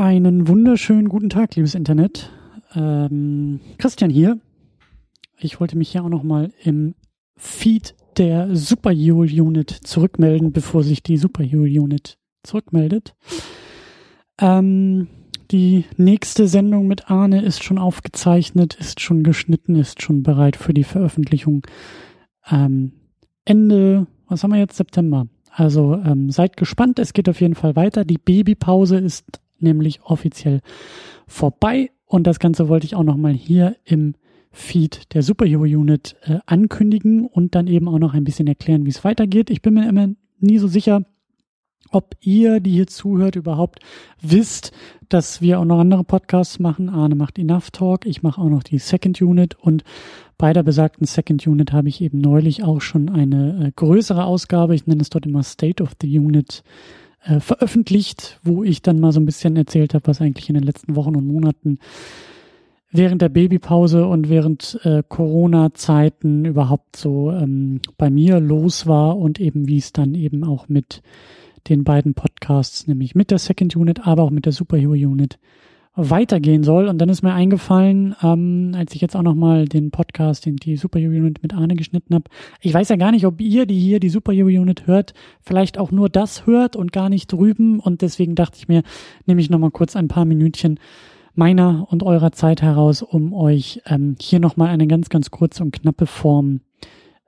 Einen 0.00 0.48
wunderschönen 0.48 1.10
guten 1.10 1.28
Tag, 1.28 1.56
liebes 1.56 1.74
Internet. 1.74 2.30
Ähm, 2.74 3.60
Christian 3.76 4.08
hier. 4.08 4.40
Ich 5.36 5.60
wollte 5.60 5.76
mich 5.76 5.90
hier 5.90 6.02
auch 6.02 6.08
nochmal 6.08 6.54
im 6.62 6.94
Feed 7.36 7.94
der 8.16 8.56
Superhero 8.56 9.20
Unit 9.20 9.68
zurückmelden, 9.68 10.52
bevor 10.52 10.84
sich 10.84 11.02
die 11.02 11.18
Superhero 11.18 11.64
Unit 11.64 12.16
zurückmeldet. 12.42 13.14
Ähm, 14.40 15.08
die 15.50 15.84
nächste 15.98 16.48
Sendung 16.48 16.86
mit 16.86 17.10
Arne 17.10 17.42
ist 17.42 17.62
schon 17.62 17.76
aufgezeichnet, 17.76 18.76
ist 18.80 19.00
schon 19.02 19.22
geschnitten, 19.22 19.74
ist 19.74 20.00
schon 20.00 20.22
bereit 20.22 20.56
für 20.56 20.72
die 20.72 20.84
Veröffentlichung. 20.84 21.66
Ähm, 22.50 22.92
Ende, 23.44 24.06
was 24.28 24.42
haben 24.42 24.52
wir 24.52 24.60
jetzt? 24.60 24.78
September. 24.78 25.26
Also 25.50 25.96
ähm, 25.96 26.30
seid 26.30 26.56
gespannt, 26.56 26.98
es 26.98 27.12
geht 27.12 27.28
auf 27.28 27.42
jeden 27.42 27.54
Fall 27.54 27.76
weiter. 27.76 28.06
Die 28.06 28.16
Babypause 28.16 28.96
ist 28.96 29.42
nämlich 29.62 30.02
offiziell 30.02 30.60
vorbei 31.26 31.90
und 32.06 32.26
das 32.26 32.38
Ganze 32.38 32.68
wollte 32.68 32.86
ich 32.86 32.96
auch 32.96 33.04
nochmal 33.04 33.32
hier 33.32 33.76
im 33.84 34.14
Feed 34.52 35.14
der 35.14 35.22
Superhero 35.22 35.62
Unit 35.62 36.16
äh, 36.22 36.38
ankündigen 36.46 37.24
und 37.26 37.54
dann 37.54 37.68
eben 37.68 37.88
auch 37.88 37.98
noch 38.00 38.14
ein 38.14 38.24
bisschen 38.24 38.48
erklären, 38.48 38.84
wie 38.84 38.90
es 38.90 39.04
weitergeht. 39.04 39.48
Ich 39.48 39.62
bin 39.62 39.74
mir 39.74 39.88
immer 39.88 40.08
nie 40.40 40.58
so 40.58 40.66
sicher, 40.66 41.04
ob 41.92 42.16
ihr, 42.20 42.60
die 42.60 42.72
hier 42.72 42.86
zuhört, 42.86 43.36
überhaupt 43.36 43.80
wisst, 44.20 44.72
dass 45.08 45.40
wir 45.40 45.60
auch 45.60 45.64
noch 45.64 45.80
andere 45.80 46.04
Podcasts 46.04 46.58
machen. 46.58 46.88
Arne 46.88 47.14
macht 47.14 47.38
Enough 47.38 47.70
Talk, 47.70 48.06
ich 48.06 48.22
mache 48.22 48.40
auch 48.40 48.48
noch 48.48 48.62
die 48.62 48.78
Second 48.78 49.20
Unit 49.22 49.54
und 49.54 49.84
bei 50.36 50.52
der 50.52 50.62
besagten 50.62 51.06
Second 51.06 51.46
Unit 51.46 51.72
habe 51.72 51.88
ich 51.88 52.00
eben 52.00 52.18
neulich 52.18 52.62
auch 52.62 52.80
schon 52.80 53.08
eine 53.08 53.66
äh, 53.66 53.72
größere 53.74 54.24
Ausgabe, 54.24 54.74
ich 54.74 54.86
nenne 54.86 55.02
es 55.02 55.10
dort 55.10 55.26
immer 55.26 55.42
State 55.42 55.82
of 55.82 55.92
the 56.00 56.18
Unit, 56.18 56.62
äh, 57.24 57.40
veröffentlicht, 57.40 58.38
wo 58.42 58.64
ich 58.64 58.82
dann 58.82 59.00
mal 59.00 59.12
so 59.12 59.20
ein 59.20 59.26
bisschen 59.26 59.56
erzählt 59.56 59.94
habe, 59.94 60.06
was 60.06 60.20
eigentlich 60.20 60.48
in 60.48 60.54
den 60.54 60.64
letzten 60.64 60.96
Wochen 60.96 61.16
und 61.16 61.26
Monaten 61.26 61.78
während 62.92 63.22
der 63.22 63.28
Babypause 63.28 64.06
und 64.06 64.28
während 64.28 64.80
äh, 64.84 65.02
Corona-Zeiten 65.08 66.44
überhaupt 66.44 66.96
so 66.96 67.30
ähm, 67.30 67.80
bei 67.96 68.10
mir 68.10 68.40
los 68.40 68.86
war 68.86 69.16
und 69.16 69.38
eben 69.38 69.68
wie 69.68 69.78
es 69.78 69.92
dann 69.92 70.14
eben 70.14 70.44
auch 70.44 70.68
mit 70.68 71.02
den 71.68 71.84
beiden 71.84 72.14
Podcasts, 72.14 72.86
nämlich 72.86 73.14
mit 73.14 73.30
der 73.30 73.38
Second 73.38 73.76
Unit, 73.76 74.06
aber 74.06 74.22
auch 74.22 74.30
mit 74.30 74.46
der 74.46 74.52
Superhero 74.52 74.92
Unit 74.92 75.38
weitergehen 76.08 76.62
soll. 76.62 76.88
Und 76.88 76.98
dann 76.98 77.08
ist 77.08 77.22
mir 77.22 77.34
eingefallen, 77.34 78.14
ähm, 78.22 78.72
als 78.74 78.94
ich 78.94 79.00
jetzt 79.00 79.14
auch 79.16 79.22
nochmal 79.22 79.66
den 79.66 79.90
Podcast, 79.90 80.46
den 80.46 80.56
die 80.56 80.76
Superhero 80.76 81.10
Unit 81.10 81.42
mit 81.42 81.54
Arne 81.54 81.76
geschnitten 81.76 82.14
habe, 82.14 82.24
ich 82.60 82.72
weiß 82.72 82.88
ja 82.88 82.96
gar 82.96 83.10
nicht, 83.10 83.26
ob 83.26 83.40
ihr, 83.40 83.66
die 83.66 83.78
hier 83.78 84.00
die 84.00 84.08
Superhero 84.08 84.48
Unit 84.48 84.86
hört, 84.86 85.12
vielleicht 85.42 85.76
auch 85.76 85.90
nur 85.90 86.08
das 86.08 86.46
hört 86.46 86.76
und 86.76 86.92
gar 86.92 87.10
nicht 87.10 87.32
drüben. 87.32 87.80
Und 87.80 88.00
deswegen 88.00 88.34
dachte 88.34 88.56
ich 88.58 88.68
mir, 88.68 88.82
nehme 89.26 89.40
ich 89.40 89.50
nochmal 89.50 89.70
kurz 89.70 89.96
ein 89.96 90.08
paar 90.08 90.24
Minütchen 90.24 90.80
meiner 91.34 91.86
und 91.90 92.02
eurer 92.02 92.32
Zeit 92.32 92.62
heraus, 92.62 93.02
um 93.02 93.32
euch 93.32 93.82
ähm, 93.86 94.16
hier 94.20 94.40
nochmal 94.40 94.68
eine 94.68 94.86
ganz, 94.86 95.08
ganz 95.08 95.30
kurze 95.30 95.62
und 95.62 95.72
knappe 95.72 96.06
Form 96.06 96.60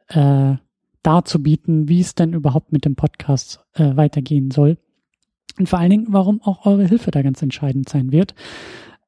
äh, 0.08 0.54
darzubieten, 1.02 1.88
wie 1.88 2.00
es 2.00 2.14
denn 2.14 2.32
überhaupt 2.32 2.72
mit 2.72 2.84
dem 2.84 2.94
Podcast 2.94 3.60
äh, 3.74 3.96
weitergehen 3.96 4.50
soll. 4.50 4.78
Und 5.58 5.68
vor 5.68 5.78
allen 5.78 5.90
Dingen, 5.90 6.06
warum 6.08 6.40
auch 6.42 6.66
eure 6.66 6.86
Hilfe 6.86 7.10
da 7.10 7.22
ganz 7.22 7.42
entscheidend 7.42 7.88
sein 7.88 8.12
wird. 8.12 8.34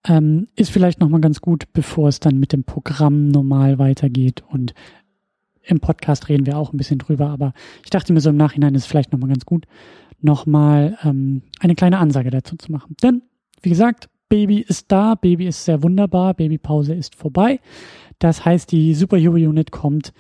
Ähm, 0.06 0.48
ist 0.54 0.70
vielleicht 0.70 1.00
nochmal 1.00 1.20
ganz 1.20 1.40
gut, 1.40 1.72
bevor 1.72 2.08
es 2.08 2.20
dann 2.20 2.38
mit 2.38 2.52
dem 2.52 2.64
Programm 2.64 3.28
normal 3.28 3.78
weitergeht. 3.78 4.44
Und 4.48 4.74
im 5.62 5.80
Podcast 5.80 6.28
reden 6.28 6.46
wir 6.46 6.58
auch 6.58 6.72
ein 6.72 6.76
bisschen 6.76 6.98
drüber, 6.98 7.30
aber 7.30 7.54
ich 7.82 7.90
dachte 7.90 8.12
mir 8.12 8.20
so 8.20 8.30
im 8.30 8.36
Nachhinein 8.36 8.74
ist 8.74 8.86
vielleicht 8.86 9.12
nochmal 9.12 9.30
ganz 9.30 9.46
gut, 9.46 9.66
nochmal 10.20 10.98
ähm, 11.04 11.42
eine 11.60 11.74
kleine 11.74 11.98
Ansage 11.98 12.30
dazu 12.30 12.56
zu 12.56 12.70
machen. 12.70 12.96
Denn, 13.02 13.22
wie 13.62 13.70
gesagt, 13.70 14.08
Baby 14.28 14.60
ist 14.60 14.90
da, 14.90 15.14
Baby 15.14 15.46
ist 15.46 15.64
sehr 15.64 15.82
wunderbar, 15.82 16.34
Babypause 16.34 16.94
ist 16.94 17.14
vorbei. 17.14 17.60
Das 18.18 18.44
heißt, 18.44 18.72
die 18.72 18.94
Superhero 18.94 19.34
Unit 19.34 19.70
kommt 19.70 20.12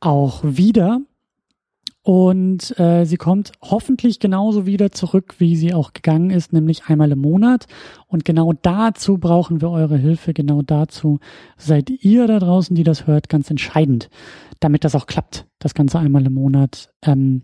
auch 0.00 0.42
wieder 0.44 1.00
und 2.02 2.78
äh, 2.78 3.04
sie 3.04 3.16
kommt 3.16 3.52
hoffentlich 3.60 4.18
genauso 4.18 4.66
wieder 4.66 4.92
zurück, 4.92 5.34
wie 5.38 5.56
sie 5.56 5.74
auch 5.74 5.92
gegangen 5.92 6.30
ist, 6.30 6.52
nämlich 6.52 6.86
einmal 6.86 7.12
im 7.12 7.18
Monat. 7.18 7.66
Und 8.06 8.24
genau 8.24 8.52
dazu 8.54 9.18
brauchen 9.18 9.60
wir 9.60 9.70
eure 9.70 9.98
Hilfe. 9.98 10.32
Genau 10.32 10.62
dazu 10.62 11.18
seid 11.56 11.90
ihr 11.90 12.26
da 12.26 12.38
draußen, 12.38 12.74
die 12.74 12.84
das 12.84 13.06
hört, 13.06 13.28
ganz 13.28 13.50
entscheidend, 13.50 14.08
damit 14.60 14.84
das 14.84 14.94
auch 14.94 15.06
klappt, 15.06 15.46
das 15.58 15.74
Ganze 15.74 15.98
einmal 15.98 16.24
im 16.24 16.34
Monat 16.34 16.94
ähm, 17.02 17.42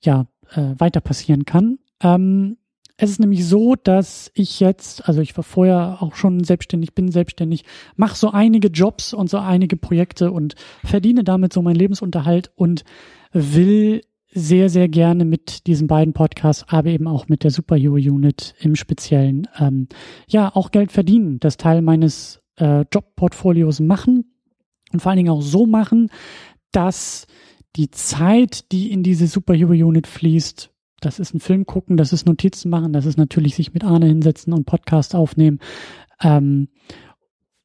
ja 0.00 0.26
äh, 0.50 0.74
weiter 0.78 1.00
passieren 1.00 1.44
kann. 1.44 1.78
Ähm, 2.02 2.56
es 3.02 3.10
ist 3.10 3.18
nämlich 3.18 3.44
so, 3.44 3.74
dass 3.74 4.30
ich 4.32 4.60
jetzt, 4.60 5.08
also 5.08 5.20
ich 5.22 5.36
war 5.36 5.42
vorher 5.42 5.96
auch 6.00 6.14
schon 6.14 6.44
selbstständig, 6.44 6.94
bin 6.94 7.10
selbstständig, 7.10 7.64
mache 7.96 8.16
so 8.16 8.30
einige 8.30 8.68
Jobs 8.68 9.12
und 9.12 9.28
so 9.28 9.38
einige 9.38 9.76
Projekte 9.76 10.30
und 10.30 10.54
verdiene 10.84 11.24
damit 11.24 11.52
so 11.52 11.62
meinen 11.62 11.74
Lebensunterhalt 11.74 12.52
und 12.54 12.84
will 13.32 14.02
sehr, 14.32 14.70
sehr 14.70 14.88
gerne 14.88 15.24
mit 15.24 15.66
diesen 15.66 15.88
beiden 15.88 16.12
Podcasts, 16.12 16.64
aber 16.68 16.90
eben 16.90 17.08
auch 17.08 17.26
mit 17.26 17.42
der 17.42 17.50
Superhero 17.50 17.96
Unit 17.96 18.54
im 18.60 18.76
Speziellen, 18.76 19.48
ähm, 19.58 19.88
ja, 20.28 20.54
auch 20.54 20.70
Geld 20.70 20.92
verdienen, 20.92 21.40
das 21.40 21.56
Teil 21.56 21.82
meines 21.82 22.40
äh, 22.54 22.84
Jobportfolios 22.92 23.80
machen 23.80 24.32
und 24.92 25.02
vor 25.02 25.10
allen 25.10 25.16
Dingen 25.16 25.32
auch 25.32 25.42
so 25.42 25.66
machen, 25.66 26.08
dass 26.70 27.26
die 27.74 27.90
Zeit, 27.90 28.70
die 28.70 28.92
in 28.92 29.02
diese 29.02 29.26
Superhero 29.26 29.72
Unit 29.72 30.06
fließt, 30.06 30.71
das 31.04 31.18
ist 31.18 31.34
ein 31.34 31.40
Film 31.40 31.66
gucken, 31.66 31.96
das 31.96 32.12
ist 32.12 32.26
Notizen 32.26 32.70
machen, 32.70 32.92
das 32.92 33.06
ist 33.06 33.18
natürlich 33.18 33.54
sich 33.54 33.74
mit 33.74 33.84
Arne 33.84 34.06
hinsetzen 34.06 34.52
und 34.52 34.64
Podcast 34.64 35.14
aufnehmen 35.14 35.58
ähm, 36.22 36.68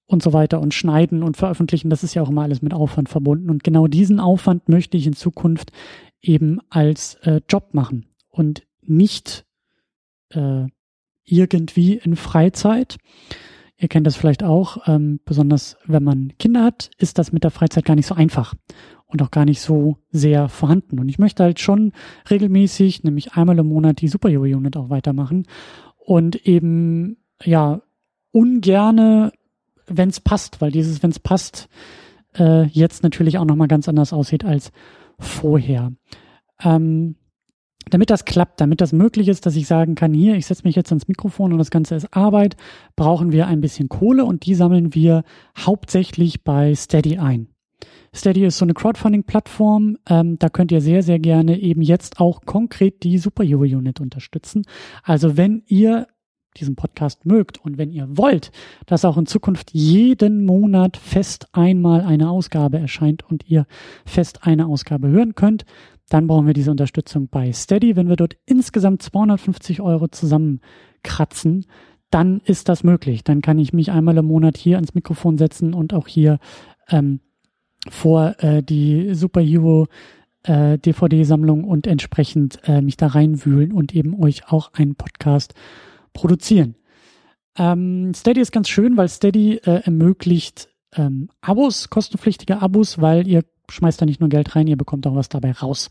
und 0.06 0.24
so 0.24 0.34
weiter 0.34 0.62
und 0.62 0.74
schneiden 0.74 1.24
und 1.24 1.38
veröffentlichen. 1.38 1.90
Das 1.90 2.04
ist 2.04 2.14
ja 2.14 2.22
auch 2.22 2.30
immer 2.30 2.44
alles 2.44 2.62
mit 2.62 2.74
Aufwand 2.74 3.10
verbunden. 3.10 3.50
Und 3.50 3.64
genau 3.64 3.88
diesen 3.88 4.20
Aufwand 4.20 4.70
möchte 4.70 4.98
ich 4.98 5.06
in 5.06 5.14
Zukunft 5.14 5.72
eben 6.22 6.60
als 6.70 7.16
äh, 7.24 7.42
Job 7.50 7.74
machen 7.74 8.08
und 8.30 8.64
nicht 8.82 9.46
äh, 10.30 10.66
irgendwie 11.26 11.96
in 11.96 12.16
Freizeit. 12.16 12.98
Ihr 13.78 13.90
kennt 13.90 14.08
das 14.08 14.16
vielleicht 14.16 14.44
auch, 14.44 14.88
ähm, 14.88 15.20
besonders 15.26 15.78
wenn 15.86 16.04
man 16.04 16.34
Kinder 16.40 16.64
hat, 16.64 16.90
ist 16.98 17.20
das 17.20 17.32
mit 17.32 17.44
der 17.44 17.52
Freizeit 17.52 17.86
gar 17.86 17.96
nicht 17.96 18.08
so 18.08 18.16
einfach 18.16 18.56
und 19.08 19.22
auch 19.22 19.32
gar 19.32 19.46
nicht 19.46 19.62
so 19.62 19.98
sehr 20.12 20.50
vorhanden. 20.50 21.00
Und 21.00 21.10
ich 21.10 21.20
möchte 21.20 21.44
halt 21.44 21.60
schon 21.60 21.94
regelmäßig, 22.30 23.04
nämlich 23.04 23.34
einmal 23.34 23.58
im 23.58 23.68
Monat, 23.68 24.02
die 24.02 24.08
Superhero 24.08 24.44
Unit 24.44 24.78
auch 24.78 24.90
weitermachen 24.90 25.46
und 25.98 26.36
eben, 26.48 27.18
ja, 27.44 27.82
ungerne, 28.32 29.32
wenn 29.88 30.10
es 30.10 30.20
passt, 30.20 30.62
weil 30.62 30.72
dieses, 30.72 31.02
wenn 31.02 31.12
es 31.12 31.20
passt, 31.20 31.70
äh, 32.38 32.66
jetzt 32.68 33.04
natürlich 33.04 33.38
auch 33.38 33.46
nochmal 33.46 33.68
ganz 33.68 33.88
anders 33.88 34.14
aussieht 34.14 34.46
als 34.46 34.72
vorher. 35.20 35.92
Ähm, 36.62 37.16
damit 37.90 38.10
das 38.10 38.26
klappt, 38.26 38.60
damit 38.60 38.82
das 38.82 38.92
möglich 38.92 39.28
ist, 39.30 39.46
dass 39.46 39.56
ich 39.56 39.68
sagen 39.68 39.96
kann, 39.96 40.14
hier, 40.14 40.36
ich 40.36 40.46
setze 40.46 40.64
mich 40.66 40.76
jetzt 40.76 40.92
ans 40.92 41.08
Mikrofon 41.08 41.54
und 41.54 41.58
das 41.58 41.72
Ganze 41.72 41.96
ist 41.96 42.14
Arbeit, 42.14 42.58
brauchen 42.96 43.32
wir 43.32 43.48
ein 43.48 43.62
bisschen 43.62 43.88
Kohle 43.88 44.26
und 44.26 44.46
die 44.46 44.56
sammeln 44.56 44.94
wir 44.94 45.24
hauptsächlich 45.58 46.44
bei 46.44 46.76
Steady 46.76 47.18
ein. 47.18 47.48
Steady 48.14 48.46
ist 48.46 48.58
so 48.58 48.66
eine 48.66 48.74
Crowdfunding-Plattform. 48.74 49.98
Ähm, 50.10 50.40
da 50.40 50.50
könnt 50.50 50.72
ihr 50.72 50.82
sehr, 50.82 51.04
sehr 51.04 51.20
gerne 51.20 51.60
eben 51.60 51.82
jetzt 51.82 52.20
auch 52.20 52.42
konkret 52.46 53.04
die 53.04 53.18
Superhero 53.18 53.62
Unit 53.62 54.00
unterstützen. 54.02 54.64
Also 55.04 55.38
wenn 55.38 55.64
ihr 55.68 56.08
diesen 56.58 56.76
Podcast 56.76 57.26
mögt 57.26 57.64
und 57.64 57.78
wenn 57.78 57.92
ihr 57.92 58.18
wollt, 58.18 58.52
dass 58.88 59.06
auch 59.06 59.18
in 59.18 59.28
Zukunft 59.28 59.72
jeden 59.74 60.46
Monat 60.46 60.98
fest 60.98 61.48
einmal 61.52 62.02
eine 62.02 62.30
Ausgabe 62.30 62.80
erscheint 62.80 63.24
und 63.24 63.48
ihr 63.48 63.68
fest 64.06 64.40
eine 64.42 64.66
Ausgabe 64.66 65.08
hören 65.10 65.36
könnt, 65.36 65.66
dann 66.10 66.28
brauchen 66.28 66.48
wir 66.48 66.54
diese 66.54 66.72
Unterstützung 66.72 67.28
bei 67.28 67.52
Steady. 67.52 67.96
Wenn 67.96 68.10
wir 68.10 68.16
dort 68.16 68.38
insgesamt 68.46 69.04
250 69.04 69.82
Euro 69.82 70.08
zusammenkratzen, 70.08 71.66
dann 72.10 72.40
ist 72.46 72.70
das 72.70 72.84
möglich. 72.84 73.24
Dann 73.24 73.42
kann 73.42 73.60
ich 73.60 73.74
mich 73.74 73.92
einmal 73.92 74.18
im 74.18 74.26
Monat 74.26 74.58
hier 74.58 74.78
ans 74.78 74.96
Mikrofon 74.96 75.38
setzen 75.38 75.74
und 75.74 75.94
auch 75.94 76.08
hier 76.08 76.40
ähm, 76.90 77.20
vor 77.90 78.36
äh, 78.40 78.64
die 78.64 79.14
Superhero 79.14 79.88
äh, 80.44 80.78
DVD-Sammlung 80.78 81.64
und 81.64 81.88
entsprechend 81.88 82.60
äh, 82.64 82.82
mich 82.82 82.98
da 82.98 83.08
reinwühlen 83.08 83.72
und 83.72 83.94
eben 83.94 84.22
euch 84.22 84.52
auch 84.52 84.74
einen 84.74 84.96
Podcast 84.96 85.54
produzieren. 86.14 86.76
Ähm, 87.58 88.14
Steady 88.14 88.42
ist 88.42 88.52
ganz 88.52 88.70
schön, 88.70 88.98
weil 88.98 89.10
Steady 89.10 89.56
äh, 89.58 89.82
ermöglicht 89.84 90.70
ähm, 90.96 91.30
Abos, 91.42 91.90
kostenpflichtige 91.90 92.62
Abos, 92.62 93.02
weil 93.02 93.28
ihr 93.28 93.44
schmeißt 93.70 94.02
da 94.02 94.06
nicht 94.06 94.20
nur 94.20 94.30
Geld 94.30 94.56
rein, 94.56 94.68
ihr 94.68 94.78
bekommt 94.78 95.06
auch 95.08 95.16
was 95.16 95.30
dabei 95.30 95.52
raus. 95.52 95.90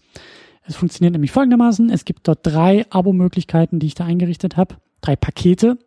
Es 0.62 0.76
funktioniert 0.76 1.12
nämlich 1.12 1.30
folgendermaßen. 1.30 1.90
Es 1.90 2.04
gibt 2.04 2.26
dort 2.26 2.40
drei 2.42 2.86
Abo-Möglichkeiten, 2.90 3.78
die 3.78 3.86
ich 3.86 3.94
da 3.94 4.04
eingerichtet 4.04 4.56
habe. 4.56 4.76
Drei 5.00 5.14
Pakete. 5.14 5.78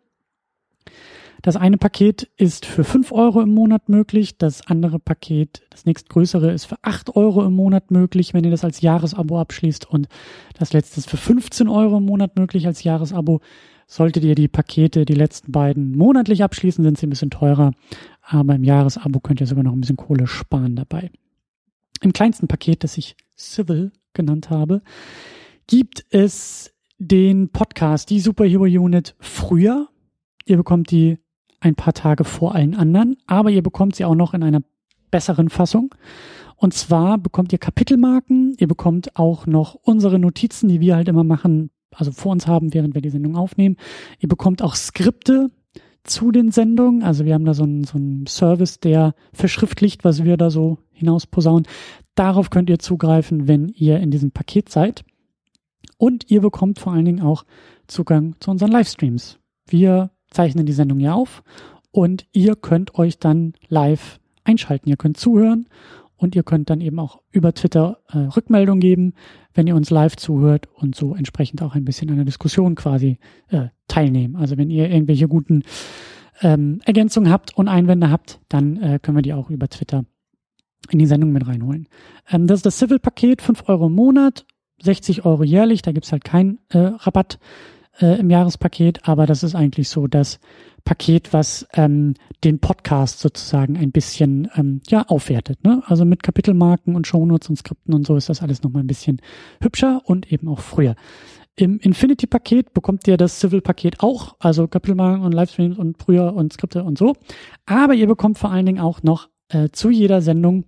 Das 1.42 1.56
eine 1.56 1.78
Paket 1.78 2.30
ist 2.36 2.66
für 2.66 2.84
fünf 2.84 3.12
Euro 3.12 3.40
im 3.40 3.54
Monat 3.54 3.88
möglich. 3.88 4.36
Das 4.36 4.66
andere 4.66 4.98
Paket, 4.98 5.62
das 5.70 5.86
nächstgrößere, 5.86 6.50
ist 6.52 6.66
für 6.66 6.76
acht 6.82 7.16
Euro 7.16 7.44
im 7.44 7.54
Monat 7.54 7.90
möglich, 7.90 8.34
wenn 8.34 8.44
ihr 8.44 8.50
das 8.50 8.64
als 8.64 8.82
Jahresabo 8.82 9.40
abschließt. 9.40 9.88
Und 9.88 10.08
das 10.58 10.72
letzte 10.74 11.00
ist 11.00 11.08
für 11.08 11.16
15 11.16 11.68
Euro 11.68 11.96
im 11.96 12.04
Monat 12.04 12.36
möglich 12.36 12.66
als 12.66 12.84
Jahresabo. 12.84 13.40
Solltet 13.86 14.22
ihr 14.22 14.34
die 14.34 14.48
Pakete, 14.48 15.04
die 15.04 15.14
letzten 15.14 15.50
beiden 15.50 15.96
monatlich 15.96 16.44
abschließen, 16.44 16.84
sind 16.84 16.98
sie 16.98 17.06
ein 17.06 17.10
bisschen 17.10 17.30
teurer. 17.30 17.72
Aber 18.22 18.54
im 18.54 18.64
Jahresabo 18.64 19.20
könnt 19.20 19.40
ihr 19.40 19.46
sogar 19.46 19.64
noch 19.64 19.72
ein 19.72 19.80
bisschen 19.80 19.96
Kohle 19.96 20.26
sparen 20.26 20.76
dabei. 20.76 21.10
Im 22.02 22.12
kleinsten 22.12 22.48
Paket, 22.48 22.84
das 22.84 22.98
ich 22.98 23.16
Civil 23.36 23.92
genannt 24.12 24.50
habe, 24.50 24.82
gibt 25.66 26.04
es 26.10 26.72
den 26.98 27.48
Podcast, 27.48 28.10
die 28.10 28.20
Superhero 28.20 28.64
Unit 28.64 29.16
früher. 29.20 29.88
Ihr 30.44 30.58
bekommt 30.58 30.90
die 30.90 31.18
ein 31.60 31.74
paar 31.74 31.92
Tage 31.92 32.24
vor 32.24 32.54
allen 32.54 32.74
anderen, 32.74 33.16
aber 33.26 33.50
ihr 33.50 33.62
bekommt 33.62 33.96
sie 33.96 34.04
auch 34.04 34.14
noch 34.14 34.34
in 34.34 34.42
einer 34.42 34.60
besseren 35.10 35.48
Fassung. 35.48 35.94
Und 36.56 36.74
zwar 36.74 37.18
bekommt 37.18 37.52
ihr 37.52 37.58
Kapitelmarken, 37.58 38.54
ihr 38.58 38.68
bekommt 38.68 39.16
auch 39.16 39.46
noch 39.46 39.74
unsere 39.74 40.18
Notizen, 40.18 40.68
die 40.68 40.80
wir 40.80 40.96
halt 40.96 41.08
immer 41.08 41.24
machen, 41.24 41.70
also 41.94 42.12
vor 42.12 42.32
uns 42.32 42.46
haben, 42.46 42.74
während 42.74 42.94
wir 42.94 43.02
die 43.02 43.10
Sendung 43.10 43.36
aufnehmen. 43.36 43.76
Ihr 44.18 44.28
bekommt 44.28 44.62
auch 44.62 44.74
Skripte 44.74 45.50
zu 46.04 46.30
den 46.30 46.50
Sendungen. 46.50 47.02
Also 47.02 47.24
wir 47.24 47.34
haben 47.34 47.44
da 47.44 47.54
so 47.54 47.62
einen, 47.62 47.84
so 47.84 47.96
einen 47.96 48.26
Service, 48.26 48.80
der 48.80 49.14
verschriftlicht, 49.32 50.04
was 50.04 50.24
wir 50.24 50.36
da 50.36 50.50
so 50.50 50.78
hinaus 50.92 51.26
posaunen. 51.26 51.66
Darauf 52.14 52.50
könnt 52.50 52.70
ihr 52.70 52.78
zugreifen, 52.78 53.48
wenn 53.48 53.68
ihr 53.68 53.98
in 54.00 54.10
diesem 54.10 54.30
Paket 54.30 54.68
seid. 54.68 55.04
Und 55.96 56.30
ihr 56.30 56.40
bekommt 56.40 56.78
vor 56.78 56.92
allen 56.92 57.04
Dingen 57.04 57.22
auch 57.22 57.44
Zugang 57.86 58.36
zu 58.40 58.50
unseren 58.50 58.70
Livestreams. 58.70 59.38
Wir 59.66 60.10
zeichnen 60.30 60.66
die 60.66 60.72
Sendung 60.72 61.00
ja 61.00 61.14
auf 61.14 61.42
und 61.92 62.26
ihr 62.32 62.56
könnt 62.56 62.94
euch 62.96 63.18
dann 63.18 63.54
live 63.68 64.20
einschalten. 64.44 64.88
Ihr 64.88 64.96
könnt 64.96 65.16
zuhören 65.16 65.66
und 66.16 66.36
ihr 66.36 66.42
könnt 66.42 66.70
dann 66.70 66.80
eben 66.80 66.98
auch 66.98 67.20
über 67.30 67.54
Twitter 67.54 67.98
äh, 68.08 68.18
Rückmeldung 68.18 68.80
geben, 68.80 69.14
wenn 69.54 69.66
ihr 69.66 69.74
uns 69.74 69.90
live 69.90 70.16
zuhört 70.16 70.68
und 70.74 70.94
so 70.94 71.14
entsprechend 71.14 71.62
auch 71.62 71.74
ein 71.74 71.84
bisschen 71.84 72.10
an 72.10 72.16
der 72.16 72.24
Diskussion 72.24 72.74
quasi 72.74 73.18
äh, 73.48 73.68
teilnehmen. 73.88 74.36
Also 74.36 74.56
wenn 74.56 74.70
ihr 74.70 74.90
irgendwelche 74.90 75.28
guten 75.28 75.64
ähm, 76.42 76.80
Ergänzungen 76.84 77.30
habt 77.30 77.56
und 77.56 77.68
Einwände 77.68 78.10
habt, 78.10 78.40
dann 78.48 78.76
äh, 78.76 78.98
können 79.00 79.16
wir 79.16 79.22
die 79.22 79.32
auch 79.32 79.50
über 79.50 79.68
Twitter 79.68 80.04
in 80.90 80.98
die 80.98 81.06
Sendung 81.06 81.32
mit 81.32 81.46
reinholen. 81.46 81.88
Ähm, 82.30 82.46
das 82.46 82.60
ist 82.60 82.66
das 82.66 82.78
Civil-Paket, 82.78 83.42
5 83.42 83.68
Euro 83.68 83.86
im 83.86 83.94
Monat, 83.94 84.46
60 84.82 85.24
Euro 85.24 85.42
jährlich, 85.42 85.82
da 85.82 85.92
gibt's 85.92 86.12
halt 86.12 86.24
keinen 86.24 86.58
äh, 86.68 86.78
Rabatt 86.78 87.38
äh, 88.00 88.18
im 88.18 88.30
Jahrespaket, 88.30 89.08
aber 89.08 89.26
das 89.26 89.42
ist 89.42 89.54
eigentlich 89.54 89.88
so 89.88 90.06
das 90.06 90.40
Paket, 90.84 91.32
was 91.32 91.66
ähm, 91.74 92.14
den 92.42 92.58
Podcast 92.58 93.20
sozusagen 93.20 93.76
ein 93.76 93.92
bisschen 93.92 94.48
ähm, 94.56 94.80
ja 94.88 95.06
aufwertet. 95.06 95.62
Ne? 95.64 95.82
Also 95.86 96.04
mit 96.04 96.22
Kapitelmarken 96.22 96.96
und 96.96 97.06
Shownotes 97.06 97.50
und 97.50 97.56
Skripten 97.56 97.94
und 97.94 98.06
so 98.06 98.16
ist 98.16 98.28
das 98.28 98.42
alles 98.42 98.62
nochmal 98.62 98.82
ein 98.82 98.88
bisschen 98.88 99.20
hübscher 99.62 100.02
und 100.04 100.32
eben 100.32 100.48
auch 100.48 100.60
früher. 100.60 100.94
Im 101.56 101.78
Infinity-Paket 101.78 102.72
bekommt 102.72 103.06
ihr 103.06 103.16
das 103.16 103.40
Civil-Paket 103.40 104.00
auch, 104.00 104.36
also 104.38 104.66
Kapitelmarken 104.66 105.22
und 105.22 105.32
Livestreams 105.32 105.76
und 105.76 105.98
früher 106.02 106.32
und 106.34 106.52
Skripte 106.52 106.84
und 106.84 106.96
so. 106.96 107.14
Aber 107.66 107.94
ihr 107.94 108.06
bekommt 108.06 108.38
vor 108.38 108.50
allen 108.50 108.66
Dingen 108.66 108.80
auch 108.80 109.02
noch 109.02 109.28
äh, 109.48 109.68
zu 109.70 109.90
jeder 109.90 110.22
Sendung 110.22 110.64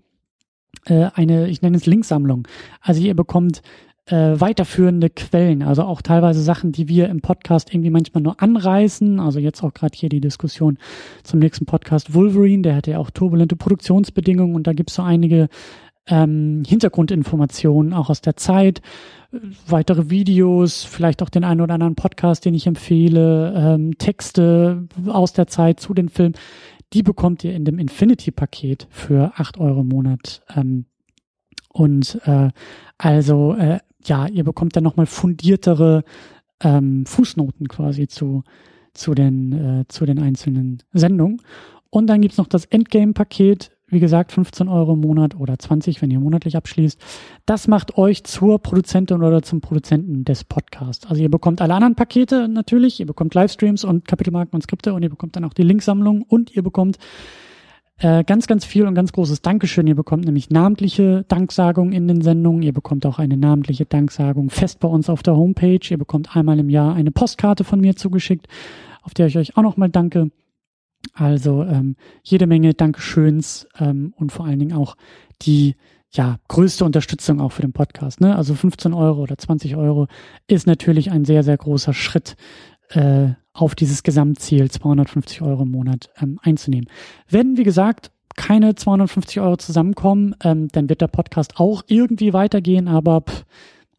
äh, 0.86 1.08
eine, 1.14 1.48
ich 1.48 1.62
nenne 1.62 1.76
es 1.76 1.86
Linksammlung. 1.86 2.46
Also 2.80 3.00
ihr 3.00 3.14
bekommt 3.14 3.62
äh, 4.06 4.40
weiterführende 4.40 5.10
Quellen, 5.10 5.62
also 5.62 5.82
auch 5.82 6.02
teilweise 6.02 6.42
Sachen, 6.42 6.72
die 6.72 6.88
wir 6.88 7.08
im 7.08 7.20
Podcast 7.20 7.72
irgendwie 7.72 7.90
manchmal 7.90 8.22
nur 8.22 8.42
anreißen. 8.42 9.20
Also 9.20 9.38
jetzt 9.38 9.62
auch 9.62 9.72
gerade 9.72 9.96
hier 9.96 10.08
die 10.08 10.20
Diskussion 10.20 10.78
zum 11.22 11.38
nächsten 11.38 11.66
Podcast 11.66 12.14
Wolverine, 12.14 12.62
der 12.62 12.76
hatte 12.76 12.92
ja 12.92 12.98
auch 12.98 13.10
turbulente 13.10 13.56
Produktionsbedingungen 13.56 14.56
und 14.56 14.66
da 14.66 14.72
gibt 14.72 14.90
es 14.90 14.96
so 14.96 15.02
einige 15.02 15.48
ähm, 16.08 16.64
Hintergrundinformationen 16.66 17.92
auch 17.92 18.10
aus 18.10 18.20
der 18.20 18.36
Zeit, 18.36 18.82
weitere 19.66 20.10
Videos, 20.10 20.84
vielleicht 20.84 21.22
auch 21.22 21.30
den 21.30 21.44
einen 21.44 21.60
oder 21.60 21.74
anderen 21.74 21.94
Podcast, 21.94 22.44
den 22.44 22.54
ich 22.54 22.66
empfehle, 22.66 23.54
ähm, 23.56 23.96
Texte 23.98 24.88
aus 25.06 25.32
der 25.32 25.46
Zeit 25.46 25.80
zu 25.80 25.94
den 25.94 26.08
Filmen. 26.08 26.34
Die 26.92 27.02
bekommt 27.02 27.42
ihr 27.44 27.54
in 27.54 27.64
dem 27.64 27.78
Infinity-Paket 27.78 28.88
für 28.90 29.32
acht 29.36 29.58
Euro 29.58 29.80
im 29.80 29.88
Monat. 29.88 30.42
Ähm, 30.54 30.86
und 31.72 32.20
äh, 32.24 32.50
also 32.98 33.54
äh, 33.54 33.78
ja, 34.04 34.26
ihr 34.26 34.44
bekommt 34.44 34.76
dann 34.76 34.84
nochmal 34.84 35.06
fundiertere 35.06 36.04
ähm, 36.60 37.06
Fußnoten 37.06 37.68
quasi 37.68 38.08
zu, 38.08 38.42
zu, 38.94 39.14
den, 39.14 39.52
äh, 39.52 39.84
zu 39.88 40.06
den 40.06 40.18
einzelnen 40.18 40.82
Sendungen. 40.92 41.40
Und 41.90 42.06
dann 42.06 42.20
gibt's 42.20 42.38
noch 42.38 42.46
das 42.46 42.64
Endgame-Paket, 42.64 43.70
wie 43.88 44.00
gesagt, 44.00 44.32
15 44.32 44.68
Euro 44.68 44.94
im 44.94 45.00
Monat 45.00 45.38
oder 45.38 45.58
20, 45.58 46.00
wenn 46.00 46.10
ihr 46.10 46.20
monatlich 46.20 46.56
abschließt. 46.56 46.98
Das 47.44 47.68
macht 47.68 47.98
euch 47.98 48.24
zur 48.24 48.58
Produzentin 48.58 49.22
oder 49.22 49.42
zum 49.42 49.60
Produzenten 49.60 50.24
des 50.24 50.44
Podcasts. 50.44 51.06
Also 51.06 51.22
ihr 51.22 51.30
bekommt 51.30 51.60
alle 51.60 51.74
anderen 51.74 51.94
Pakete 51.94 52.48
natürlich, 52.48 53.00
ihr 53.00 53.06
bekommt 53.06 53.34
Livestreams 53.34 53.84
und 53.84 54.08
Kapitelmarken 54.08 54.54
und 54.54 54.62
Skripte 54.62 54.94
und 54.94 55.02
ihr 55.02 55.10
bekommt 55.10 55.36
dann 55.36 55.44
auch 55.44 55.52
die 55.52 55.62
Linksammlung 55.62 56.22
und 56.22 56.56
ihr 56.56 56.62
bekommt 56.62 56.98
äh, 58.02 58.24
ganz, 58.24 58.48
ganz 58.48 58.64
viel 58.64 58.84
und 58.86 58.96
ganz 58.96 59.12
großes 59.12 59.42
Dankeschön. 59.42 59.86
Ihr 59.86 59.94
bekommt 59.94 60.24
nämlich 60.24 60.50
namentliche 60.50 61.24
Danksagung 61.28 61.92
in 61.92 62.08
den 62.08 62.20
Sendungen. 62.20 62.62
Ihr 62.62 62.72
bekommt 62.72 63.06
auch 63.06 63.20
eine 63.20 63.36
namentliche 63.36 63.86
Danksagung 63.86 64.50
fest 64.50 64.80
bei 64.80 64.88
uns 64.88 65.08
auf 65.08 65.22
der 65.22 65.36
Homepage. 65.36 65.78
Ihr 65.88 65.98
bekommt 65.98 66.36
einmal 66.36 66.58
im 66.58 66.68
Jahr 66.68 66.96
eine 66.96 67.12
Postkarte 67.12 67.62
von 67.62 67.80
mir 67.80 67.94
zugeschickt, 67.94 68.48
auf 69.02 69.14
der 69.14 69.28
ich 69.28 69.38
euch 69.38 69.56
auch 69.56 69.62
nochmal 69.62 69.88
danke. 69.88 70.32
Also 71.14 71.62
ähm, 71.62 71.94
jede 72.24 72.48
Menge 72.48 72.74
Dankeschöns 72.74 73.68
ähm, 73.78 74.12
und 74.16 74.32
vor 74.32 74.46
allen 74.46 74.58
Dingen 74.58 74.76
auch 74.76 74.96
die 75.42 75.76
ja, 76.10 76.40
größte 76.48 76.84
Unterstützung 76.84 77.40
auch 77.40 77.52
für 77.52 77.62
den 77.62 77.72
Podcast. 77.72 78.20
Ne? 78.20 78.34
Also 78.34 78.56
15 78.56 78.94
Euro 78.94 79.22
oder 79.22 79.38
20 79.38 79.76
Euro 79.76 80.08
ist 80.48 80.66
natürlich 80.66 81.12
ein 81.12 81.24
sehr, 81.24 81.44
sehr 81.44 81.56
großer 81.56 81.94
Schritt 81.94 82.36
äh, 82.88 83.30
auf 83.52 83.74
dieses 83.74 84.02
Gesamtziel 84.02 84.70
250 84.70 85.42
Euro 85.42 85.62
im 85.62 85.70
Monat 85.70 86.10
ähm, 86.20 86.38
einzunehmen. 86.42 86.88
Wenn, 87.28 87.56
wie 87.56 87.64
gesagt, 87.64 88.10
keine 88.34 88.74
250 88.74 89.40
Euro 89.40 89.56
zusammenkommen, 89.56 90.34
ähm, 90.42 90.68
dann 90.68 90.88
wird 90.88 91.00
der 91.00 91.08
Podcast 91.08 91.58
auch 91.58 91.82
irgendwie 91.86 92.32
weitergehen, 92.32 92.88
aber 92.88 93.22
pff, 93.22 93.44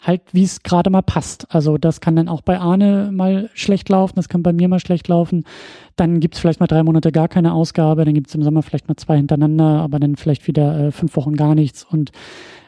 halt 0.01 0.21
wie 0.33 0.43
es 0.43 0.63
gerade 0.63 0.89
mal 0.89 1.01
passt. 1.01 1.53
Also 1.53 1.77
das 1.77 2.01
kann 2.01 2.15
dann 2.15 2.27
auch 2.27 2.41
bei 2.41 2.59
Arne 2.59 3.09
mal 3.13 3.49
schlecht 3.53 3.89
laufen, 3.89 4.15
das 4.15 4.29
kann 4.29 4.43
bei 4.43 4.53
mir 4.53 4.67
mal 4.67 4.79
schlecht 4.79 5.07
laufen. 5.07 5.45
Dann 5.95 6.19
gibt's 6.19 6.39
vielleicht 6.39 6.59
mal 6.59 6.67
drei 6.67 6.83
Monate 6.83 7.11
gar 7.11 7.27
keine 7.27 7.53
Ausgabe, 7.53 8.05
dann 8.05 8.13
gibt's 8.13 8.35
im 8.35 8.43
Sommer 8.43 8.63
vielleicht 8.63 8.87
mal 8.87 8.97
zwei 8.97 9.17
hintereinander, 9.17 9.81
aber 9.81 9.99
dann 9.99 10.15
vielleicht 10.15 10.47
wieder 10.47 10.87
äh, 10.87 10.91
fünf 10.91 11.15
Wochen 11.15 11.35
gar 11.35 11.55
nichts. 11.55 11.83
Und 11.83 12.11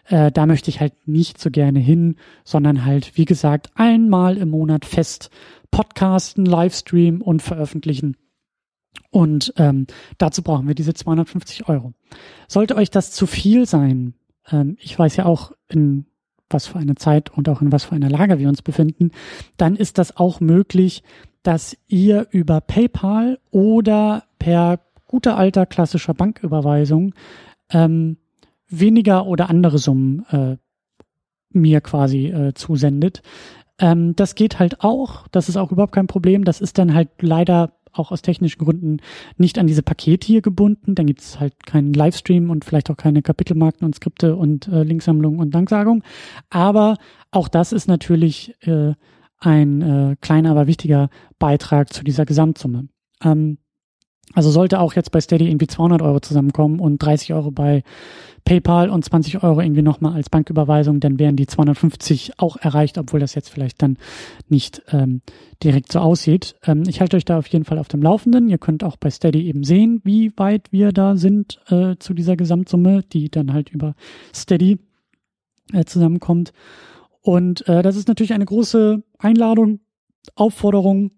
äh, 0.07 0.31
da 0.31 0.45
möchte 0.45 0.69
ich 0.69 0.79
halt 0.79 1.07
nicht 1.07 1.39
so 1.39 1.49
gerne 1.49 1.79
hin, 1.79 2.15
sondern 2.43 2.85
halt, 2.85 3.17
wie 3.17 3.25
gesagt, 3.25 3.69
einmal 3.75 4.37
im 4.37 4.49
Monat 4.49 4.85
fest 4.85 5.29
podcasten, 5.71 6.45
Livestream 6.45 7.21
und 7.21 7.41
veröffentlichen. 7.41 8.17
Und 9.11 9.53
ähm, 9.57 9.87
dazu 10.17 10.41
brauchen 10.41 10.67
wir 10.67 10.75
diese 10.75 10.93
250 10.93 11.67
Euro. 11.67 11.93
Sollte 12.47 12.75
euch 12.75 12.91
das 12.91 13.11
zu 13.11 13.27
viel 13.27 13.65
sein, 13.65 14.13
ähm, 14.51 14.77
ich 14.79 14.97
weiß 14.97 15.15
ja 15.17 15.25
auch, 15.25 15.51
in 15.69 16.05
was 16.49 16.67
für 16.67 16.77
eine 16.77 16.95
Zeit 16.95 17.31
und 17.31 17.49
auch 17.49 17.61
in 17.61 17.71
was 17.71 17.85
für 17.85 17.95
einer 17.95 18.09
Lage 18.09 18.39
wir 18.39 18.47
uns 18.47 18.61
befinden, 18.61 19.11
dann 19.57 19.75
ist 19.75 19.97
das 19.97 20.15
auch 20.15 20.39
möglich, 20.39 21.03
dass 21.43 21.75
ihr 21.87 22.27
über 22.31 22.61
PayPal 22.61 23.39
oder 23.51 24.23
per 24.37 24.79
guter 25.07 25.37
alter 25.37 25.65
klassischer 25.65 26.13
Banküberweisung 26.13 27.13
ähm, 27.71 28.17
weniger 28.69 29.25
oder 29.25 29.49
andere 29.49 29.77
Summen 29.77 30.25
äh, 30.29 30.57
mir 31.51 31.81
quasi 31.81 32.27
äh, 32.27 32.53
zusendet. 32.53 33.21
Ähm, 33.79 34.15
das 34.15 34.35
geht 34.35 34.59
halt 34.59 34.81
auch. 34.81 35.27
Das 35.29 35.49
ist 35.49 35.57
auch 35.57 35.71
überhaupt 35.71 35.93
kein 35.93 36.07
Problem. 36.07 36.43
Das 36.43 36.61
ist 36.61 36.77
dann 36.77 36.93
halt 36.93 37.09
leider 37.21 37.73
auch 37.97 38.11
aus 38.11 38.21
technischen 38.21 38.59
Gründen 38.59 38.97
nicht 39.37 39.57
an 39.57 39.67
diese 39.67 39.83
Pakete 39.83 40.27
hier 40.27 40.41
gebunden. 40.41 40.95
Dann 40.95 41.05
gibt 41.05 41.21
es 41.21 41.39
halt 41.39 41.65
keinen 41.65 41.93
Livestream 41.93 42.49
und 42.49 42.65
vielleicht 42.65 42.89
auch 42.89 42.97
keine 42.97 43.21
Kapitelmarken 43.21 43.85
und 43.85 43.95
Skripte 43.95 44.35
und 44.35 44.67
äh, 44.67 44.83
Linksammlung 44.83 45.39
und 45.39 45.55
Danksagung. 45.55 46.03
Aber 46.49 46.97
auch 47.31 47.47
das 47.47 47.71
ist 47.71 47.87
natürlich 47.87 48.53
äh, 48.61 48.93
ein 49.39 49.81
äh, 49.81 50.15
kleiner, 50.21 50.51
aber 50.51 50.67
wichtiger 50.67 51.09
Beitrag 51.39 51.93
zu 51.93 52.03
dieser 52.03 52.25
Gesamtsumme. 52.25 52.87
Ähm, 53.23 53.57
also 54.33 54.49
sollte 54.49 54.79
auch 54.79 54.93
jetzt 54.93 55.11
bei 55.11 55.21
Steady 55.21 55.47
irgendwie 55.47 55.67
200 55.67 56.01
Euro 56.01 56.19
zusammenkommen 56.19 56.79
und 56.79 56.97
30 56.99 57.33
Euro 57.33 57.51
bei 57.51 57.83
PayPal 58.45 58.89
und 58.89 59.03
20 59.03 59.43
Euro 59.43 59.59
irgendwie 59.59 59.81
nochmal 59.81 60.13
als 60.13 60.29
Banküberweisung, 60.29 60.99
dann 60.99 61.17
wären 61.17 61.35
die 61.35 61.47
250 61.47 62.39
auch 62.39 62.57
erreicht, 62.57 62.97
obwohl 62.99 63.19
das 63.19 63.33
jetzt 63.33 63.49
vielleicht 63.49 63.81
dann 63.81 63.97
nicht 64.47 64.83
ähm, 64.91 65.21
direkt 65.63 65.91
so 65.91 65.99
aussieht. 65.99 66.55
Ähm, 66.63 66.83
ich 66.87 67.01
halte 67.01 67.17
euch 67.17 67.25
da 67.25 67.39
auf 67.39 67.47
jeden 67.47 67.65
Fall 67.65 67.79
auf 67.79 67.87
dem 67.87 68.03
Laufenden. 68.03 68.47
Ihr 68.47 68.59
könnt 68.59 68.83
auch 68.83 68.97
bei 68.97 69.09
Steady 69.09 69.47
eben 69.47 69.63
sehen, 69.63 69.99
wie 70.03 70.31
weit 70.37 70.71
wir 70.71 70.91
da 70.91 71.17
sind 71.17 71.59
äh, 71.69 71.95
zu 71.97 72.13
dieser 72.13 72.35
Gesamtsumme, 72.35 73.01
die 73.01 73.29
dann 73.29 73.51
halt 73.51 73.69
über 73.69 73.95
Steady 74.33 74.77
äh, 75.73 75.83
zusammenkommt. 75.85 76.53
Und 77.21 77.67
äh, 77.67 77.81
das 77.81 77.95
ist 77.95 78.07
natürlich 78.07 78.33
eine 78.33 78.45
große 78.45 79.03
Einladung, 79.17 79.79
Aufforderung 80.35 81.11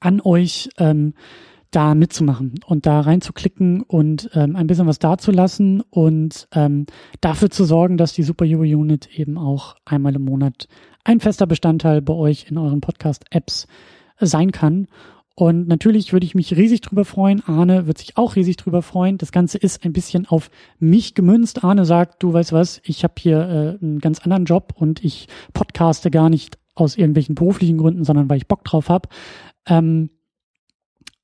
an 0.00 0.20
euch. 0.20 0.70
Ähm, 0.78 1.14
da 1.72 1.94
mitzumachen 1.94 2.54
und 2.66 2.86
da 2.86 3.00
reinzuklicken 3.00 3.82
und 3.82 4.30
ähm, 4.34 4.56
ein 4.56 4.66
bisschen 4.66 4.86
was 4.86 4.98
dazulassen 4.98 5.82
und 5.90 6.46
ähm, 6.54 6.86
dafür 7.20 7.50
zu 7.50 7.64
sorgen, 7.64 7.96
dass 7.96 8.12
die 8.12 8.22
Superhero 8.22 8.62
Unit 8.62 9.08
eben 9.18 9.38
auch 9.38 9.74
einmal 9.84 10.14
im 10.14 10.24
Monat 10.24 10.68
ein 11.04 11.18
fester 11.18 11.46
Bestandteil 11.46 12.00
bei 12.02 12.12
euch 12.12 12.46
in 12.48 12.58
euren 12.58 12.80
Podcast-Apps 12.80 13.66
sein 14.20 14.52
kann. 14.52 14.86
Und 15.34 15.66
natürlich 15.66 16.12
würde 16.12 16.26
ich 16.26 16.34
mich 16.34 16.54
riesig 16.56 16.82
drüber 16.82 17.04
freuen. 17.04 17.42
Arne 17.46 17.86
wird 17.86 17.98
sich 17.98 18.18
auch 18.18 18.36
riesig 18.36 18.58
drüber 18.58 18.82
freuen. 18.82 19.16
Das 19.16 19.32
Ganze 19.32 19.56
ist 19.56 19.84
ein 19.84 19.94
bisschen 19.94 20.26
auf 20.26 20.50
mich 20.78 21.14
gemünzt. 21.14 21.64
Arne 21.64 21.86
sagt, 21.86 22.22
du 22.22 22.32
weißt 22.32 22.52
was, 22.52 22.82
ich 22.84 23.02
habe 23.02 23.14
hier 23.18 23.38
äh, 23.38 23.84
einen 23.84 23.98
ganz 23.98 24.20
anderen 24.20 24.44
Job 24.44 24.74
und 24.76 25.02
ich 25.02 25.28
podcaste 25.54 26.10
gar 26.10 26.28
nicht 26.28 26.58
aus 26.74 26.96
irgendwelchen 26.96 27.34
beruflichen 27.34 27.78
Gründen, 27.78 28.04
sondern 28.04 28.28
weil 28.28 28.36
ich 28.36 28.46
Bock 28.46 28.62
drauf 28.64 28.90
habe. 28.90 29.08
Ähm, 29.66 30.10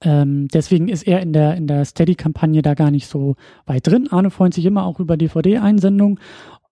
ähm, 0.02 0.48
deswegen 0.48 0.88
ist 0.88 1.06
er 1.06 1.20
in 1.20 1.32
der, 1.32 1.56
in 1.56 1.66
der 1.66 1.84
Steady-Kampagne 1.84 2.62
da 2.62 2.74
gar 2.74 2.90
nicht 2.90 3.08
so 3.08 3.36
weit 3.66 3.86
drin. 3.86 4.08
Arne 4.10 4.30
freut 4.30 4.54
sich 4.54 4.64
immer 4.64 4.84
auch 4.84 5.00
über 5.00 5.16
DVD-Einsendungen, 5.16 6.20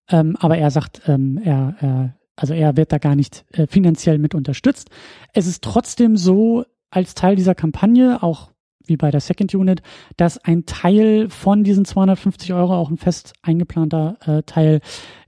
ähm, 0.09 0.37
aber 0.39 0.57
er 0.57 0.71
sagt, 0.71 1.01
ähm, 1.07 1.39
er, 1.43 1.75
er, 1.79 2.15
also 2.35 2.53
er 2.53 2.77
wird 2.77 2.91
da 2.91 2.97
gar 2.97 3.15
nicht 3.15 3.45
äh, 3.51 3.67
finanziell 3.67 4.17
mit 4.17 4.33
unterstützt. 4.33 4.89
Es 5.33 5.47
ist 5.47 5.63
trotzdem 5.63 6.15
so, 6.15 6.65
als 6.89 7.15
Teil 7.15 7.35
dieser 7.35 7.55
Kampagne, 7.55 8.23
auch 8.23 8.51
wie 8.85 8.95
bei 8.95 9.11
der 9.11 9.19
Second 9.19 9.53
Unit, 9.53 9.81
dass 10.15 10.37
ein 10.37 10.65
Teil 10.65 11.29
von 11.29 11.65
diesen 11.65 11.83
250 11.83 12.53
Euro, 12.53 12.75
auch 12.75 12.89
ein 12.89 12.97
fest 12.97 13.33
eingeplanter 13.41 14.17
äh, 14.25 14.43
Teil, 14.43 14.79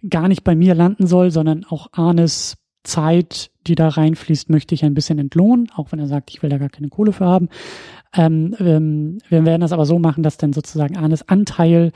gar 0.09 0.29
nicht 0.29 0.45
bei 0.45 0.55
mir 0.55 0.75
landen 0.75 1.07
soll, 1.07 1.31
sondern 1.31 1.65
auch 1.65 1.87
Arnes 1.91 2.55
Zeit, 2.83 3.51
die 3.67 3.75
da 3.75 3.89
reinfließt, 3.89 4.49
möchte 4.49 4.73
ich 4.73 4.83
ein 4.83 4.93
bisschen 4.93 5.19
entlohnen, 5.19 5.69
auch 5.75 5.91
wenn 5.91 5.99
er 5.99 6.07
sagt, 6.07 6.31
ich 6.31 6.41
will 6.41 6.49
da 6.49 6.57
gar 6.57 6.69
keine 6.69 6.89
Kohle 6.89 7.11
für 7.11 7.25
haben. 7.25 7.49
Ähm, 8.15 8.55
ähm, 8.59 9.17
wir 9.27 9.45
werden 9.45 9.61
das 9.61 9.71
aber 9.71 9.85
so 9.85 9.99
machen, 9.99 10.23
dass 10.23 10.37
dann 10.37 10.53
sozusagen 10.53 10.97
Arnes 10.97 11.27
Anteil 11.27 11.91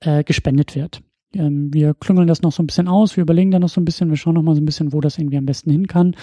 äh, 0.00 0.24
gespendet 0.24 0.74
wird. 0.74 1.02
Ähm, 1.34 1.72
wir 1.72 1.94
klüngeln 1.94 2.28
das 2.28 2.42
noch 2.42 2.52
so 2.52 2.62
ein 2.62 2.66
bisschen 2.66 2.88
aus, 2.88 3.16
wir 3.16 3.22
überlegen 3.22 3.50
da 3.50 3.58
noch 3.58 3.68
so 3.68 3.80
ein 3.80 3.84
bisschen, 3.84 4.10
wir 4.10 4.16
schauen 4.16 4.34
noch 4.34 4.42
mal 4.42 4.54
so 4.54 4.60
ein 4.60 4.66
bisschen, 4.66 4.92
wo 4.92 5.00
das 5.00 5.18
irgendwie 5.18 5.38
am 5.38 5.46
besten 5.46 5.70
hin 5.70 5.86
kann, 5.86 6.14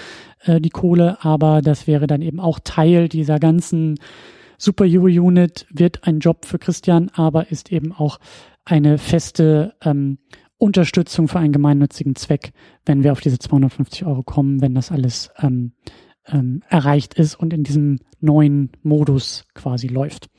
äh, 0.44 0.62
die 0.62 0.70
Kohle. 0.70 1.18
Aber 1.24 1.62
das 1.62 1.88
wäre 1.88 2.08
dann 2.08 2.22
eben 2.22 2.40
auch 2.40 2.60
Teil 2.64 3.10
dieser 3.10 3.40
ganzen 3.40 4.00
Super 4.58 4.86
Euro 4.86 5.08
Unit, 5.08 5.66
wird 5.72 6.08
ein 6.08 6.20
Job 6.20 6.46
für 6.46 6.60
Christian, 6.60 7.10
aber 7.14 7.52
ist 7.52 7.72
eben 7.72 7.92
auch 7.92 8.20
eine 8.66 8.98
feste 8.98 9.74
ähm, 9.84 10.20
Unterstützung 10.64 11.28
für 11.28 11.40
einen 11.40 11.52
gemeinnützigen 11.52 12.16
Zweck, 12.16 12.54
wenn 12.86 13.04
wir 13.04 13.12
auf 13.12 13.20
diese 13.20 13.38
250 13.38 14.06
Euro 14.06 14.24
kommen, 14.24 14.62
wenn 14.62 14.74
das 14.74 14.94
alles 14.94 15.30
ähm, 15.42 15.74
ähm, 16.26 16.64
erreicht 16.70 17.16
ist 17.16 17.36
und 17.36 17.52
in 17.52 17.64
diesem 17.64 18.00
neuen 18.22 18.72
Modus 18.82 19.44
quasi 19.56 19.88
läuft. 19.88 20.30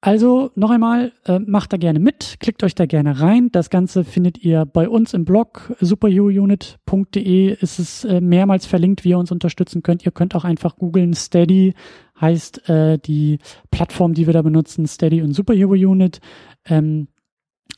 Also 0.00 0.52
noch 0.54 0.70
einmal, 0.70 1.10
äh, 1.24 1.40
macht 1.40 1.72
da 1.72 1.76
gerne 1.76 1.98
mit, 1.98 2.36
klickt 2.38 2.62
euch 2.62 2.76
da 2.76 2.86
gerne 2.86 3.20
rein. 3.20 3.48
Das 3.50 3.68
Ganze 3.68 4.04
findet 4.04 4.38
ihr 4.44 4.64
bei 4.64 4.88
uns 4.88 5.12
im 5.12 5.24
Blog 5.24 5.74
superherounit.de 5.80 7.56
ist 7.60 7.80
es 7.80 8.04
äh, 8.04 8.20
mehrmals 8.20 8.66
verlinkt, 8.66 9.02
wie 9.02 9.08
ihr 9.08 9.18
uns 9.18 9.32
unterstützen 9.32 9.82
könnt. 9.82 10.06
Ihr 10.06 10.12
könnt 10.12 10.36
auch 10.36 10.44
einfach 10.44 10.76
googeln 10.76 11.14
Steady, 11.14 11.74
heißt 12.20 12.68
äh, 12.68 12.98
die 12.98 13.40
Plattform, 13.72 14.14
die 14.14 14.26
wir 14.26 14.34
da 14.34 14.42
benutzen, 14.42 14.86
Steady 14.86 15.20
und 15.20 15.32
Superhero 15.32 15.72
Unit. 15.72 16.20
Ähm, 16.64 17.08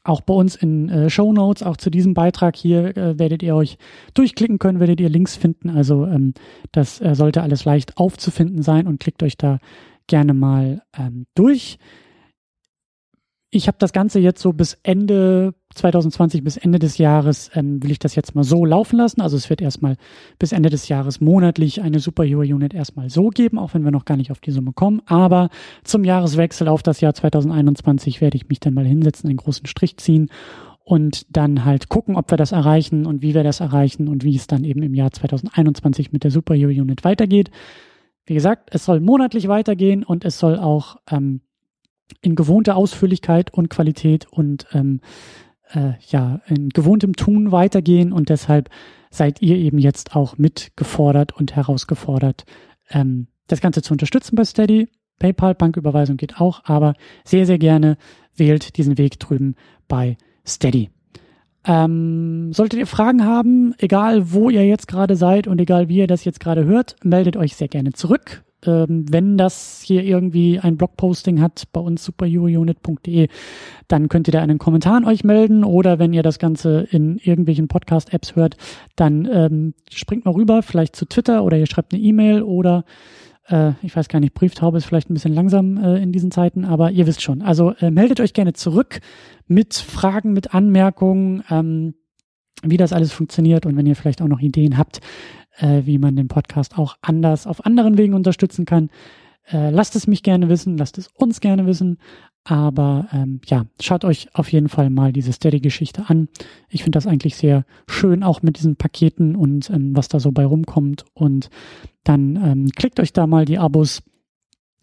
auch 0.05 0.21
bei 0.21 0.35
uns 0.35 0.57
in 0.57 0.89
äh, 0.89 1.11
Show 1.11 1.33
Notes, 1.33 1.63
auch 1.63 1.77
zu 1.77 1.91
diesem 1.91 2.15
Beitrag 2.15 2.57
hier, 2.57 2.97
äh, 2.97 3.19
werdet 3.19 3.43
ihr 3.43 3.55
euch 3.55 3.79
durchklicken 4.15 4.59
können, 4.59 4.81
werdet 4.81 5.01
ihr 5.01 5.09
Links 5.09 5.37
finden. 5.37 5.71
Also 5.71 6.07
ähm, 6.07 6.35
das 6.73 7.01
äh, 7.01 7.15
sollte 7.15 7.43
alles 7.43 7.65
leicht 7.65 7.97
aufzufinden 7.97 8.63
sein 8.63 8.87
und 8.87 9.01
klickt 9.01 9.23
euch 9.23 9.37
da 9.37 9.59
gerne 10.07 10.35
mal 10.35 10.83
ähm, 10.99 11.27
durch 11.35 11.79
ich 13.51 13.67
habe 13.67 13.79
das 13.81 13.93
Ganze 13.93 14.19
jetzt 14.19 14.43
so 14.43 14.53
bis 14.53 14.79
Ende 14.83 15.55
2020, 15.75 16.45
bis 16.45 16.59
Ende 16.59 16.79
des 16.79 16.99
Jahres, 16.99 17.51
ähm, 17.55 17.83
will 17.83 17.91
ich 17.91 17.99
das 17.99 18.15
jetzt 18.15 18.35
mal 18.35 18.45
so 18.45 18.65
laufen 18.67 18.97
lassen. 18.97 19.23
Also 19.23 19.37
es 19.39 19.49
wird 19.49 19.63
erstmal 19.63 19.97
bis 20.39 20.53
Ende 20.53 20.69
des 20.69 20.89
Jahres 20.89 21.21
monatlich 21.21 21.81
eine 21.81 21.99
Superhero-Unit 21.99 22.75
erstmal 22.75 23.09
so 23.09 23.29
geben, 23.29 23.59
auch 23.59 23.73
wenn 23.73 23.85
wir 23.85 23.91
noch 23.91 24.05
gar 24.05 24.17
nicht 24.17 24.31
auf 24.31 24.41
die 24.41 24.51
Summe 24.51 24.73
kommen. 24.73 25.01
Aber 25.07 25.49
zum 25.83 26.05
Jahreswechsel 26.05 26.69
auf 26.69 26.83
das 26.83 27.01
Jahr 27.01 27.15
2021 27.15 28.21
werde 28.21 28.37
ich 28.37 28.49
mich 28.49 28.61
dann 28.61 28.75
mal 28.75 28.87
hinsetzen, 28.87 29.31
einen 29.31 29.39
großen 29.39 29.67
Strich 29.67 29.97
ziehen 29.97 30.31
und 30.85 31.25
dann 31.35 31.65
halt 31.65 31.89
gucken, 31.89 32.17
ob 32.17 32.31
wir 32.31 32.37
das 32.37 32.53
erreichen 32.53 33.07
und 33.07 33.23
wie 33.23 33.35
wir 33.35 33.45
das 33.45 33.61
erreichen 33.61 34.09
und 34.09 34.25
wie 34.25 34.37
es 34.37 34.47
dann 34.47 34.65
eben 34.65 34.83
im 34.83 34.95
Jahr 34.95 35.11
2021 35.11 36.13
mit 36.13 36.25
der 36.25 36.31
Superhero-Unit 36.31 37.03
weitergeht. 37.03 37.51
Wie 38.27 38.35
gesagt, 38.35 38.69
es 38.75 38.85
soll 38.85 39.01
monatlich 39.01 39.49
weitergehen 39.49 40.05
und 40.05 40.27
es 40.27 40.39
soll 40.39 40.59
auch 40.59 40.97
ähm, 41.11 41.41
in 42.21 42.35
gewohnter 42.35 42.77
Ausführlichkeit 42.77 43.53
und 43.53 43.71
Qualität 43.71 44.27
und 44.31 44.67
ähm, 44.73 45.01
äh, 45.73 45.93
ja, 46.09 46.41
in 46.47 46.71
gewohntem 46.71 47.15
Tun 47.15 47.53
weitergehen 47.53 48.13
und 48.13 48.29
deshalb 48.29 48.71
seid 49.11 49.41
ihr 49.43 49.57
eben 49.57 49.79
jetzt 49.79 50.15
auch 50.15 50.39
mitgefordert 50.39 51.35
und 51.37 51.57
herausgefordert, 51.57 52.45
ähm, 52.91 53.29
das 53.47 53.61
Ganze 53.61 53.83
zu 53.83 53.95
unterstützen 53.95 54.37
bei 54.37 54.45
Steady. 54.45 54.89
PayPal, 55.19 55.55
Banküberweisung 55.55 56.17
geht 56.17 56.41
auch, 56.41 56.63
aber 56.65 56.95
sehr, 57.25 57.45
sehr 57.45 57.59
gerne 57.59 57.97
wählt 58.37 58.77
diesen 58.77 58.99
Weg 58.99 59.19
drüben 59.19 59.57
bei 59.89 60.17
Steady. 60.47 60.91
Ähm, 61.65 62.53
solltet 62.53 62.79
ihr 62.79 62.87
Fragen 62.87 63.25
haben, 63.25 63.75
egal 63.79 64.33
wo 64.33 64.49
ihr 64.49 64.65
jetzt 64.65 64.87
gerade 64.87 65.17
seid 65.17 65.49
und 65.49 65.61
egal 65.61 65.89
wie 65.89 65.97
ihr 65.97 66.07
das 66.07 66.25
jetzt 66.25 66.41
gerade 66.41 66.65
hört, 66.65 66.97
meldet 67.03 67.37
euch 67.37 67.57
sehr 67.57 67.69
gerne 67.69 67.93
zurück 67.93 68.45
ähm, 68.67 69.07
wenn 69.11 69.39
das 69.39 69.83
hier 69.85 70.03
irgendwie 70.05 70.59
ein 70.59 70.77
Blogposting 70.77 71.41
hat 71.41 71.65
bei 71.73 71.81
uns 71.81 72.05
superherounit.de, 72.05 73.29
dann 73.87 74.09
könnt 74.09 74.29
ihr 74.29 74.33
da 74.33 74.43
einen 74.43 74.59
Kommentar 74.59 74.97
an 74.97 75.05
euch 75.05 75.25
melden 75.25 75.65
oder 75.65 75.99
wenn 75.99 76.13
ihr 76.13 76.23
das 76.23 76.39
Ganze 76.39 76.87
in 76.91 77.19
irgendwelchen 77.19 77.69
Podcast-Apps 77.69 78.37
hört, 78.37 78.57
dann 78.97 79.29
ähm, 79.31 79.75
springt 79.91 80.25
mal 80.25 80.35
rüber, 80.35 80.63
vielleicht 80.63 80.97
zu 80.97 81.07
Twitter 81.07 81.45
oder 81.45 81.57
ihr 81.57 81.67
schreibt 81.67 81.93
eine 81.93 82.03
E-Mail 82.03 82.43
oder 82.43 82.85
äh, 83.49 83.73
ich 83.83 83.95
weiß 83.95 84.09
gar 84.09 84.21
nicht, 84.21 84.35
Brieftaube 84.35 84.79
ist 84.79 84.85
vielleicht 84.85 85.11
ein 85.11 85.15
bisschen 85.15 85.35
langsam 85.35 85.77
äh, 85.83 86.03
in 86.03 86.13
diesen 86.13 86.31
Zeiten, 86.31 86.65
aber 86.65 86.91
ihr 86.91 87.07
wisst 87.07 87.23
schon. 87.23 87.43
Also 87.43 87.75
äh, 87.79 87.91
meldet 87.91 88.21
euch 88.21 88.33
gerne 88.33 88.53
zurück 88.53 89.01
mit 89.47 89.75
Fragen, 89.75 90.33
mit 90.33 90.55
Anmerkungen. 90.55 91.45
Ähm, 91.51 91.95
wie 92.63 92.77
das 92.77 92.93
alles 92.93 93.13
funktioniert 93.13 93.67
und 93.67 93.77
wenn 93.77 93.87
ihr 93.87 93.95
vielleicht 93.95 94.21
auch 94.21 94.29
noch 94.29 94.41
Ideen 94.41 94.79
habt, 94.79 95.01
äh, 95.59 95.83
wie 95.85 95.99
man 95.99 96.17
den 96.17 96.29
Podcast 96.29 96.79
auch 96.79 96.97
anders 97.03 97.47
auf 97.47 97.65
anderen 97.65 97.99
Wegen 97.99 98.15
unterstützen 98.15 98.65
kann. 98.65 98.91
Äh, 99.51 99.71
lasst 99.71 99.97
es 99.97 100.07
mich 100.07 100.23
gerne 100.23 100.49
wissen, 100.49 100.77
lasst 100.77 100.99
es 100.99 101.09
uns 101.15 101.41
gerne 101.41 101.67
wissen. 101.67 101.99
Aber 102.45 103.09
ähm, 103.13 103.41
ja, 103.47 103.67
schaut 103.81 104.05
euch 104.05 104.29
auf 104.33 104.51
jeden 104.53 104.69
Fall 104.69 104.89
mal 104.89 105.13
diese 105.13 105.33
Steady-Geschichte 105.33 106.05
an. 106.09 106.29
Ich 106.71 106.83
finde 106.83 106.97
das 106.97 107.07
eigentlich 107.07 107.37
sehr 107.37 107.65
schön, 107.87 108.23
auch 108.23 108.43
mit 108.43 108.57
diesen 108.57 108.77
Paketen 108.77 109.37
und 109.37 109.69
ähm, 109.71 109.95
was 109.95 110.09
da 110.09 110.19
so 110.19 110.33
bei 110.33 110.47
rumkommt. 110.47 111.05
Und 111.13 111.51
dann 112.05 112.37
ähm, 112.37 112.71
klickt 112.75 113.01
euch 113.01 113.13
da 113.13 113.27
mal 113.27 113.45
die 113.45 113.59
Abos. 113.59 114.03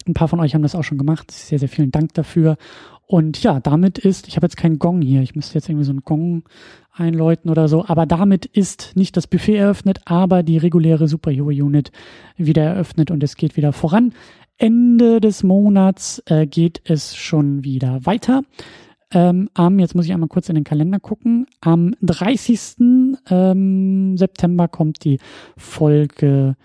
Ein 0.08 0.14
paar 0.14 0.28
von 0.28 0.40
euch 0.40 0.54
haben 0.54 0.62
das 0.62 0.76
auch 0.76 0.84
schon 0.84 0.98
gemacht. 0.98 1.32
Sehr, 1.32 1.60
sehr 1.60 1.70
vielen 1.70 1.92
Dank 1.92 2.14
dafür. 2.14 2.58
Und 3.08 3.42
ja, 3.44 3.60
damit 3.60 3.98
ist, 3.98 4.28
ich 4.28 4.36
habe 4.36 4.46
jetzt 4.46 4.58
keinen 4.58 4.80
Gong 4.80 5.02
hier, 5.02 5.22
ich 5.22 5.36
müsste 5.36 5.56
jetzt 5.56 5.70
irgendwie 5.70 5.86
so 5.86 5.92
einen 5.92 6.04
Gong 6.04 6.44
einläuten 6.92 7.52
oder 7.52 7.68
so, 7.68 7.86
aber 7.86 8.06
damit 8.06 8.46
ist 8.46 8.94
nicht 8.96 9.16
das 9.16 9.28
Buffet 9.28 9.58
eröffnet, 9.58 10.00
aber 10.06 10.42
die 10.42 10.58
reguläre 10.58 11.08
Superhero 11.08 11.50
Unit 11.50 11.92
wieder 12.36 12.64
eröffnet 12.64 13.12
und 13.12 13.22
es 13.24 13.36
geht 13.36 13.58
wieder 13.58 13.74
voran. 13.74 14.14
Ende 14.58 15.20
des 15.20 15.44
Monats 15.44 16.24
äh, 16.26 16.48
geht 16.48 16.82
es 16.86 17.16
schon 17.16 17.64
wieder 17.64 18.06
weiter. 18.06 18.44
Ähm, 19.12 19.50
am, 19.54 19.80
jetzt 19.80 19.94
muss 19.94 20.06
ich 20.06 20.14
einmal 20.14 20.30
kurz 20.30 20.50
in 20.50 20.56
den 20.56 20.64
Kalender 20.64 21.00
gucken, 21.00 21.46
am 21.62 21.94
30. 22.02 23.16
Ähm, 23.30 24.18
September 24.18 24.68
kommt 24.68 25.04
die 25.04 25.20
Folge 25.58 26.56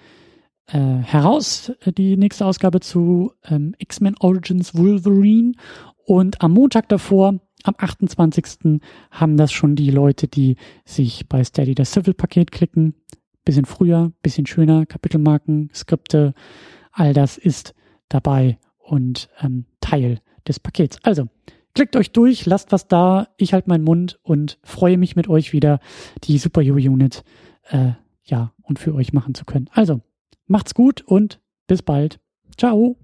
äh, 0.73 1.03
heraus, 1.03 1.73
die 1.97 2.17
nächste 2.17 2.47
Ausgabe 2.47 2.81
zu 2.81 3.33
ähm, 3.45 3.75
X-Men 3.79 4.17
Origins 4.21 4.77
Wolverine 4.77 5.53
und 6.05 6.43
am 6.43 6.53
Montag 6.53 6.89
davor, 6.89 7.41
am 7.63 7.75
28. 7.77 8.81
haben 9.11 9.37
das 9.37 9.53
schon 9.53 9.77
die 9.77 9.91
Leute, 9.91 10.29
die 10.29 10.57
sich 10.85 11.29
bei 11.29 11.45
Steady 11.45 11.75
das 11.75 11.93
Civil-Paket 11.93 12.51
klicken. 12.51 12.95
Bisschen 13.45 13.65
früher, 13.65 14.13
bisschen 14.23 14.47
schöner, 14.47 14.87
Kapitelmarken, 14.87 15.71
Skripte, 15.75 16.35
all 16.93 17.13
das 17.13 17.37
ist 17.39 17.75
dabei 18.09 18.59
und 18.79 19.29
ähm, 19.41 19.67
Teil 19.81 20.21
des 20.47 20.61
Pakets. 20.61 20.99
Also, 21.05 21.29
klickt 21.75 21.97
euch 21.97 22.13
durch, 22.13 22.47
lasst 22.47 22.73
was 22.73 22.89
da, 22.89 23.29
ich 23.37 23.53
halte 23.53 23.69
meinen 23.69 23.85
Mund 23.85 24.19
und 24.23 24.59
freue 24.63 24.99
mich 24.99 25.17
mit 25.17 25.29
euch 25.29 25.53
wieder, 25.53 25.81
die 26.25 26.39
Superhero 26.39 26.77
Unit 26.77 27.25
äh, 27.69 27.93
ja 28.25 28.53
und 28.63 28.79
für 28.79 28.95
euch 28.95 29.13
machen 29.13 29.35
zu 29.35 29.45
können. 29.45 29.69
Also, 29.73 30.01
macht's 30.51 30.75
gut 30.75 31.03
und 31.03 31.41
bis 31.67 31.83
bald. 31.83 32.21
Ciao. 32.57 32.97